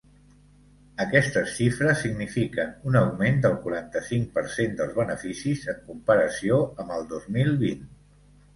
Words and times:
Aquestes 1.03 1.51
xifres 1.57 2.01
signifiquen 2.05 2.71
un 2.93 2.97
augment 3.03 3.37
del 3.45 3.59
quaranta-cinc 3.67 4.33
per 4.39 4.45
cent 4.55 4.75
dels 4.81 4.97
beneficis 5.03 5.69
en 5.77 5.87
comparació 5.93 6.61
amb 6.71 6.99
el 6.99 7.09
dos 7.17 7.33
mil 7.41 7.57
vint. 7.65 7.89